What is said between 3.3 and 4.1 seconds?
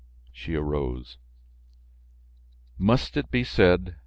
said?